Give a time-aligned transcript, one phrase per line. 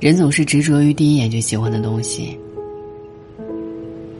[0.00, 2.38] 人总是执着于第一眼就喜欢的东西，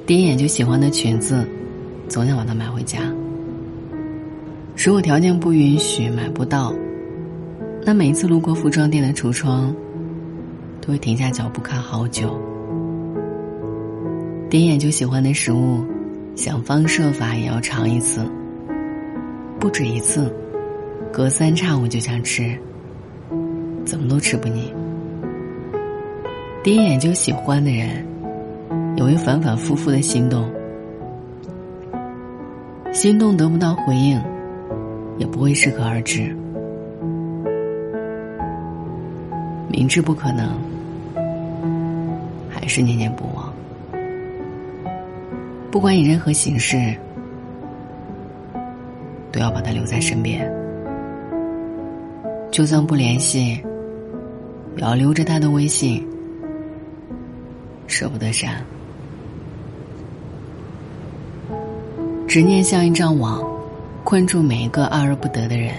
[0.06, 1.46] 第一眼就喜欢的裙子，
[2.08, 2.98] 总想把它买回家。
[4.76, 6.74] 如果条件不允许买不到，
[7.84, 9.72] 那每一次路过服装店的橱窗，
[10.80, 12.36] 都会停下脚步看好久。
[14.50, 15.84] 第一眼就喜欢的食物，
[16.34, 18.28] 想方设法也要尝一次，
[19.60, 20.34] 不止一次，
[21.12, 22.58] 隔三差五就想吃，
[23.84, 24.74] 怎么都吃不腻。
[26.68, 28.04] 第一眼就喜欢的人，
[28.94, 30.44] 也会反反复复的心动，
[32.92, 34.22] 心动得不到回应，
[35.16, 36.36] 也不会适可而止。
[39.70, 40.58] 明知不可能，
[42.50, 43.50] 还是念念不忘。
[45.70, 46.94] 不管以任何形式，
[49.32, 50.46] 都要把他留在身边。
[52.50, 53.58] 就算不联系，
[54.76, 56.06] 也要留着他的微信。
[57.88, 58.62] 舍不得删，
[62.28, 63.42] 执念像一张网，
[64.04, 65.74] 困住每一个爱而不得的人。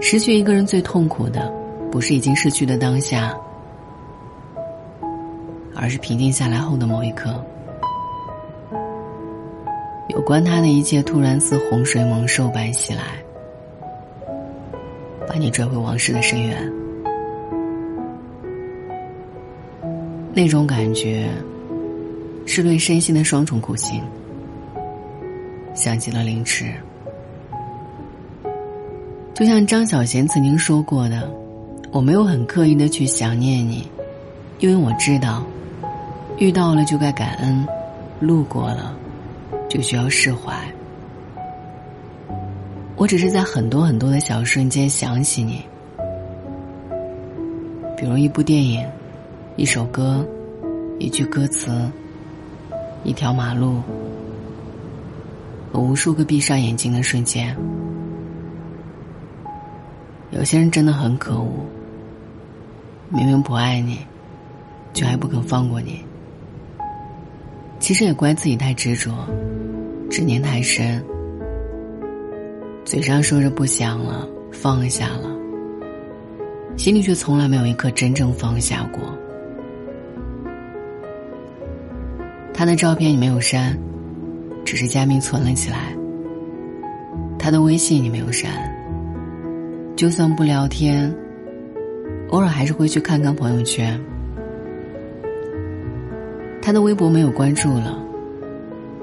[0.00, 1.50] 失去一个人最痛苦的，
[1.90, 3.34] 不是已经失去的当下，
[5.74, 7.32] 而是平静下来后的某一刻。
[10.08, 13.02] 有关他的一切突然似洪水猛兽般袭来，
[15.28, 16.83] 把你拽回往事的深渊。
[20.34, 21.28] 那种感觉，
[22.44, 24.02] 是对身心的双重苦刑。
[25.74, 26.72] 想起了凌迟，
[29.32, 31.30] 就像张小娴曾经说过的
[31.92, 33.88] ：“我没有很刻意的去想念你，
[34.58, 35.44] 因为我知道，
[36.38, 37.66] 遇到了就该感恩，
[38.20, 38.96] 路过了，
[39.68, 40.52] 就需要释怀。
[42.96, 45.62] 我只是在很多很多的小瞬间想起你，
[47.96, 48.84] 比如一部电影。”
[49.56, 50.26] 一首歌，
[50.98, 51.70] 一句歌词，
[53.04, 53.80] 一条马路，
[55.72, 57.56] 和无数个闭上眼睛的瞬间。
[60.32, 61.48] 有些人真的很可恶，
[63.08, 64.00] 明明不爱你，
[64.92, 66.04] 却还不肯放过你。
[67.78, 69.12] 其实也怪自己太执着，
[70.10, 71.00] 执念太深，
[72.84, 75.30] 嘴上说着不想了，放下了，
[76.76, 79.00] 心里却从来没有一刻真正放下过。
[82.56, 83.76] 他的照片你没有删，
[84.64, 85.92] 只是加密存了起来。
[87.36, 88.48] 他的微信你没有删，
[89.96, 91.12] 就算不聊天，
[92.30, 94.00] 偶尔还是会去看看朋友圈。
[96.62, 97.98] 他的微博没有关注了，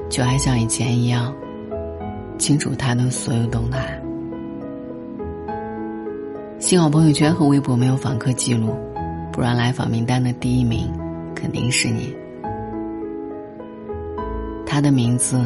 [0.10, 1.36] 就还像以前一样，
[2.40, 4.02] 清楚他的所有动态。
[6.58, 8.76] 幸好朋友圈和微博没有访客记录，
[9.32, 10.90] 不然来访名单的第一名
[11.36, 12.16] 肯定是你。
[14.74, 15.38] 他的名字，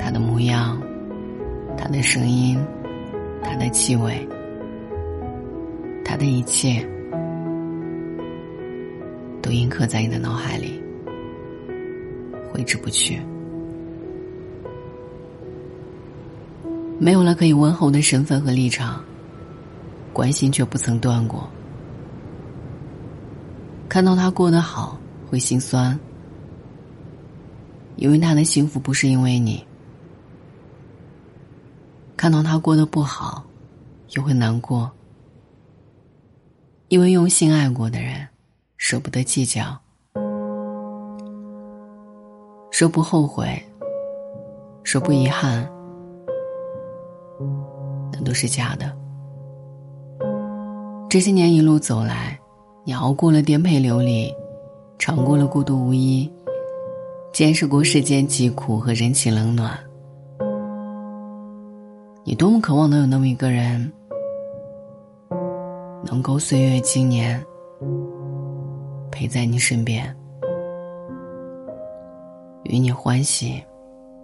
[0.00, 0.76] 他的模样，
[1.78, 2.58] 他的声音，
[3.40, 4.28] 他的气味，
[6.04, 6.84] 他的一切，
[9.40, 10.82] 都印刻在你的脑海里，
[12.50, 13.20] 挥之不去。
[16.98, 19.04] 没有了可以问候的身份和立场，
[20.12, 21.48] 关心却不曾断过。
[23.88, 24.98] 看到他过得好，
[25.30, 25.96] 会心酸。
[27.96, 29.64] 因为他的幸福不是因为你，
[32.16, 33.44] 看到他过得不好，
[34.10, 34.90] 也会难过。
[36.88, 38.26] 因为用心爱过的人，
[38.76, 39.78] 舍不得计较，
[42.70, 43.46] 说不后悔，
[44.82, 45.68] 说不遗憾，
[48.12, 48.94] 那都是假的。
[51.08, 52.36] 这些年一路走来，
[52.84, 54.34] 你熬过了颠沛流离，
[54.98, 56.28] 尝过了孤独无依。
[57.34, 59.76] 见识过世间疾苦和人情冷暖，
[62.22, 63.92] 你多么渴望能有那么一个人，
[66.04, 67.44] 能够岁月经年
[69.10, 70.16] 陪在你身边，
[72.62, 73.60] 与你欢喜，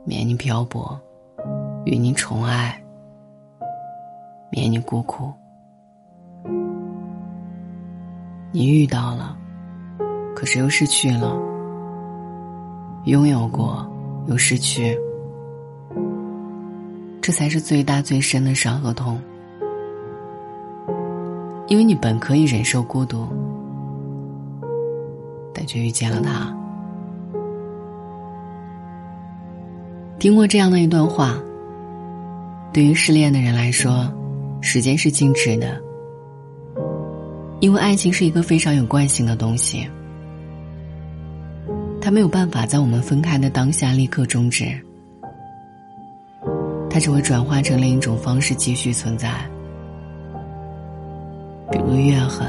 [0.05, 0.97] 免你漂泊，
[1.87, 2.81] 与你宠爱，
[4.53, 5.33] 免你孤苦。
[8.53, 9.37] 你遇到了，
[10.37, 11.51] 可是又失去了。
[13.05, 13.87] 拥有过，
[14.27, 14.97] 又失去，
[17.21, 19.19] 这才是最大最深的伤和痛。
[21.67, 23.27] 因为你本可以忍受孤独，
[25.55, 26.55] 但却遇见了他。
[30.19, 31.41] 听过这样的一段话：，
[32.73, 34.13] 对于失恋的人来说，
[34.61, 35.81] 时间是静止的，
[37.61, 39.89] 因为爱情是一个非常有惯性的东西，
[42.11, 44.65] 没有办法在我们分开的当下立刻终止，
[46.91, 49.31] 它只会转化成另一种方式继续存在，
[51.71, 52.47] 比如怨恨，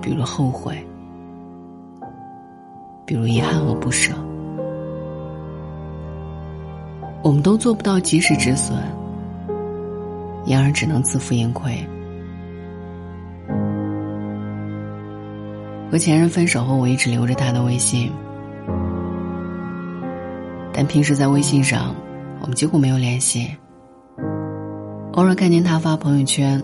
[0.00, 0.74] 比如后悔，
[3.04, 4.12] 比如遗憾和不舍。
[7.22, 8.78] 我们都做不到及时止损，
[10.44, 11.76] 因而只能自负盈亏。
[15.90, 18.12] 和前任分手后，我一直留着他的微信，
[20.76, 21.94] 但平时在微信上，
[22.42, 23.50] 我们几乎没有联系。
[25.14, 26.62] 偶尔看见他发朋友圈，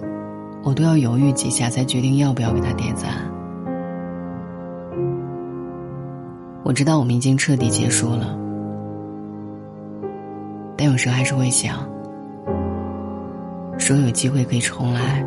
[0.63, 3.09] 我都要犹豫几下才决定要不要给他点赞。
[6.63, 8.37] 我知道我们已经彻底结束了。
[10.77, 11.79] 但有时候还是会想，
[13.79, 15.25] 说有机会可以重来，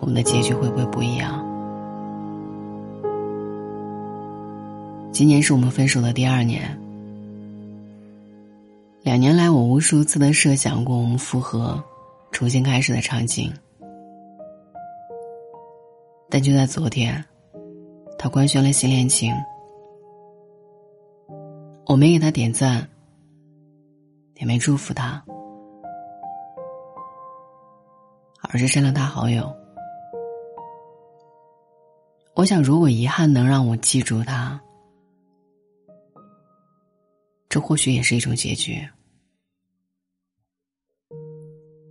[0.00, 1.46] 我们的结局会不会不一样？
[5.12, 6.76] 今年是我们分手的第二年，
[9.02, 11.82] 两年来我无数次的设想过我们复合、
[12.30, 13.52] 重新开始的场景，
[16.30, 17.22] 但就在昨天，
[18.18, 19.34] 他官宣了新恋情，
[21.86, 22.88] 我没给他点赞。
[24.38, 25.22] 也没祝福他，
[28.48, 29.54] 而是删了他好友。
[32.34, 34.60] 我想，如果遗憾能让我记住他，
[37.52, 38.82] 这或许也是一种结局。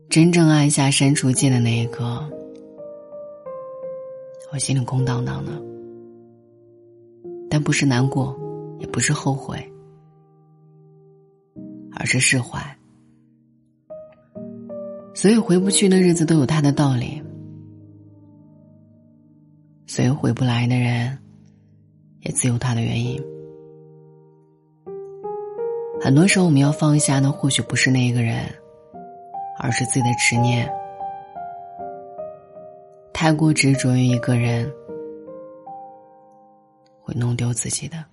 [0.10, 2.28] 真正按下删除键的那一刻，
[4.52, 5.52] 我心里空荡荡的，
[7.48, 8.36] 但不是难过，
[8.80, 9.72] 也不是后悔。
[11.94, 12.60] 而是释怀，
[15.14, 17.22] 所以回不去的日子都有它的道理，
[19.86, 21.16] 所以回不来的人，
[22.22, 23.22] 也自有他的原因。
[26.04, 28.44] 很多时候，我们要放下的或许不是那个人，
[29.60, 30.68] 而是自己的执念。
[33.14, 34.68] 太过执着于一个人，
[37.04, 38.04] 会弄丢自己的。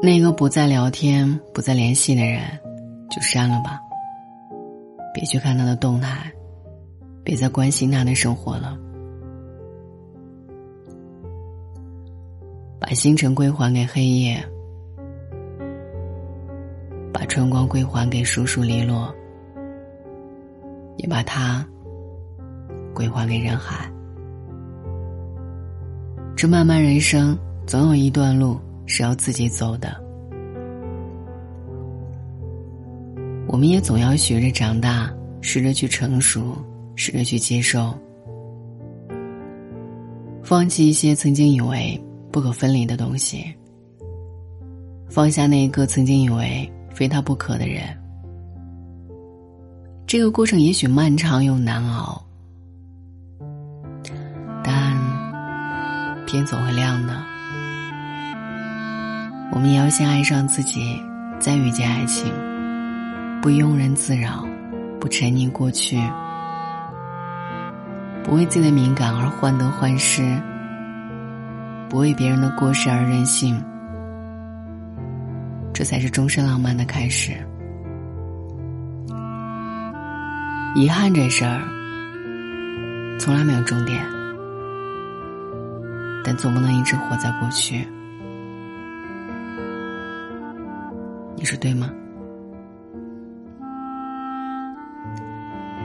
[0.00, 2.42] 那个不再聊天、不再联系的人，
[3.10, 3.80] 就删了吧。
[5.12, 6.30] 别去看他的动态，
[7.24, 8.78] 别再关心他的生活了。
[12.86, 14.44] 把星辰归还给黑夜，
[17.10, 19.10] 把春光归还给疏疏篱落，
[20.98, 21.66] 也把它
[22.92, 23.90] 归还给人海。
[26.36, 28.60] 这漫漫人生，总有一段路。
[28.86, 29.98] 是要自己走的，
[33.48, 36.54] 我们也总要学着长大，试着去成熟，
[36.94, 37.94] 试着去接受，
[40.42, 41.98] 放弃一些曾经以为
[42.34, 43.54] 不可分离的东西，
[45.08, 47.84] 放下那一个曾经以为非他不可的人。
[50.04, 52.20] 这个过程也许漫长又难熬，
[54.64, 54.98] 但
[56.26, 57.14] 天总会亮的。
[59.52, 61.00] 我们也要先爱上自己，
[61.38, 62.26] 再遇见爱情。
[63.40, 64.44] 不庸人自扰，
[64.98, 66.02] 不沉溺过去，
[68.24, 70.36] 不为自己的敏感而患得患失，
[71.94, 73.54] 不为别人的过失而任性。
[75.72, 77.34] 这才是终身浪漫的开始。
[80.74, 81.60] 遗憾这事儿，
[83.20, 84.04] 从来没有终点，
[86.24, 87.86] 但总不能一直活在过去。
[91.36, 91.88] 你说对吗？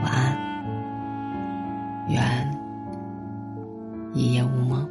[0.03, 0.35] 晚安，
[2.09, 2.59] 愿
[4.11, 4.89] 一夜无梦。